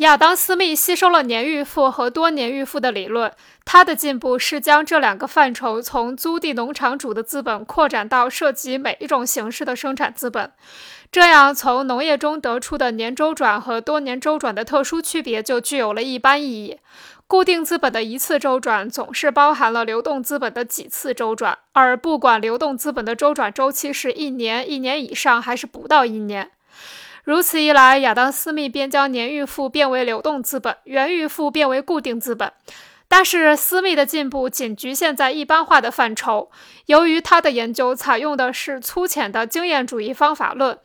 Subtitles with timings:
[0.00, 3.30] 亚当·斯密吸收了年预付和多年预付的理论，
[3.66, 10.50] 他的进步是将这两个范畴从租地农场主的资本扩展到涉及每一种形式的生产资本。
[11.12, 16.78] 这样，从农业中得出的年周转和多年周转的特殊区别就具有了一般意义。
[17.26, 26.52] 固定资本的一次周转总是包含了流动资本的几次周转，而不管流动资本的周转周期是一年、一年以上还是不到一年。
[27.30, 32.52] 如此一来，亚当·斯密便将年预付变为流动资本，原预付变为固定资本。
[33.06, 36.50] 但是，斯密的进步仅局限在一般化的范畴。
[36.86, 40.76] 由于他的研究采用的是粗浅的经验主义方法论，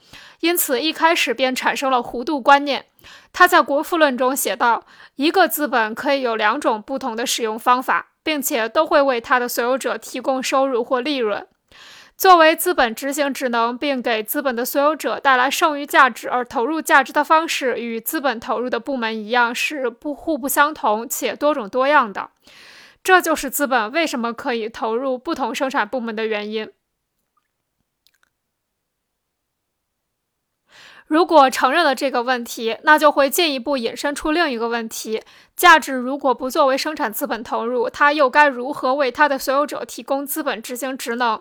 [0.42, 2.86] 因此一开始便产生了弧度观念。
[3.34, 4.86] 他在《国富论》中写道
[5.18, 11.48] ：“一个资本可以有两种不同的使用方法，并且都会为它的所有者提供收入或利润。”
[12.18, 22.30] 作为资本执行职能并给资本的所有者带来剩余价值而投入价值的方式，与资本投入的部门一样，是不互不相同且多种多样的。
[23.04, 26.72] 这就是资本为什么可以投入不同生产部门的原因。
[31.08, 35.22] 如果承认了这个问题，那就会进一步引申出另一个问题：
[35.56, 41.40] 价值如果不作为生产资本投入，它又该如何为它的所有者提供资本执行职能？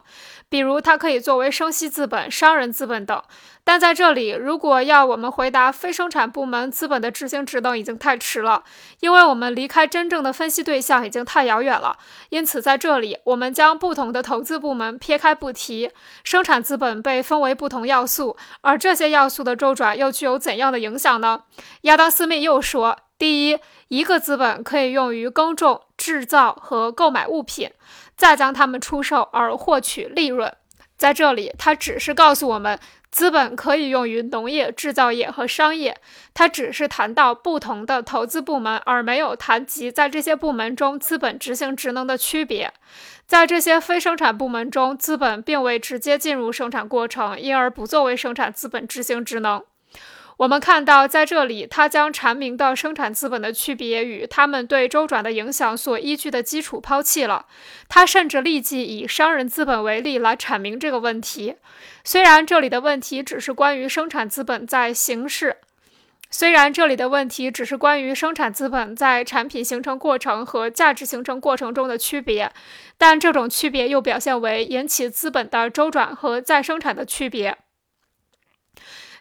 [0.50, 3.20] 比如，它可以作为生息资本、商人资本等。
[3.66, 8.62] 但在这里，如果要我们回答非生产部门资本的执行职能，已经太迟了，
[9.00, 11.96] 因为我们离开真正的分析对象已经太遥远了。
[12.28, 15.90] 因此，在这里，我们将不同的投资部门撇开不提。
[16.22, 21.44] 生产资本被分为不同要素，而这些要素的周转又具有怎样的影响呢？
[21.82, 27.70] 亚当·斯密又说：第一，一个资本可以用于耕种、制造和购买物品，
[28.16, 30.54] 再将它们出售而获取利润。
[30.96, 32.78] 在这里，他只是告诉我们。
[33.14, 35.96] 资本可以用于农业、制造业和商业。
[36.34, 42.72] 他只是谈到不同的投资部门，而没有谈及在这些部门中资本执行职能的区别。
[43.24, 49.62] 在这些非生产部门中，资本并未直接进入生产过程，因而不作为生产资本执行职能。
[50.38, 57.46] 我们看到，在这里，他将阐明的生产资本的区别与他们对周转的影响所依据的基础抛弃了。
[57.88, 61.54] 他甚至立即以商人资本为例来阐明这个问题。
[62.02, 65.58] 虽然这里的问题只是关于生产资本在形式，
[66.28, 72.50] 虽然这里的问题只是关于生产资本在产品形成过程和价值形成过程中的区别，
[72.98, 77.56] 但这种区别又表现为引起资本的周转和再生产的区别。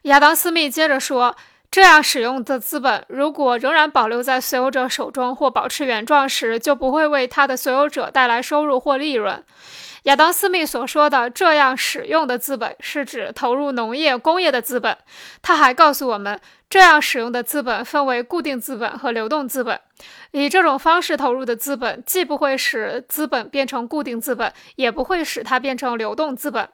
[0.03, 1.36] 亚当·斯密接着说
[1.72, 9.44] ：“这样使用的资本，如果仍然保留在所有者手中或保持原状时，就不会为他的所有者带来收入或利润。”
[10.03, 14.97] 亚当·斯密所说的“这样使用的资本”是指投入农业、工业的资本。
[15.41, 16.38] 他还告诉我们，
[16.69, 19.80] 这样使用的资本分为固定资本和流动资本。
[20.31, 26.68] 以这种方式投入的资本，既不会使资本变成固定资本，也不会使它变成流动资本。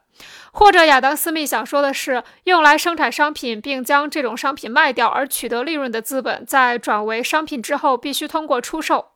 [0.52, 9.10] 或者，亚当·斯密想说的是，用来生产商品并将这种商品卖掉而取得利润的资本，在转为商品之后，必须通过出售。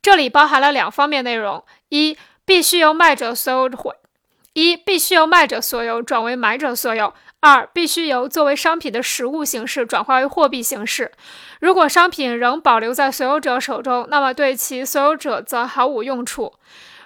[0.00, 2.16] 这里包含了两方面内容：一。
[2.44, 3.96] 必须由卖者所有或
[4.54, 11.10] 一必须由卖者所有转为买者所有；二必须由作为商品的实物形式转化为货币形式。
[11.60, 16.52] 如果商品仍保留在所有者手中，那么对其所有者则毫无用处。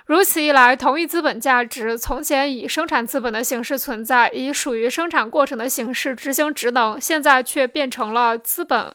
[0.07, 8.93] 如此一来，同一资本价值从前以生产资本的形式存在，以属于生产过程的形式执行职能，现在却变成了资本。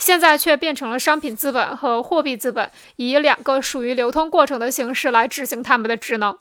[0.00, 6.36] 现在却变成了商品资本和货币资本，以两个属于流通过程的形式来执行他们的职能。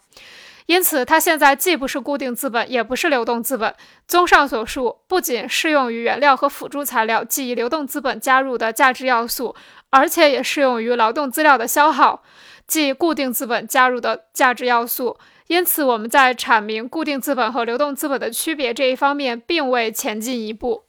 [0.65, 3.75] 因此，它现在既不是固定资本，也不是流动资本。
[4.07, 9.55] 综上所述，不仅适用于原料和辅助材料，即流动资本加入的价值要素，
[9.89, 12.23] 而且也适用于劳动资料的消耗，
[12.65, 15.17] 即固定资本加入的价值要素。
[15.47, 20.83] 因此，我们在阐明固定资本和流动资本的区别这一方面，并未前进一步。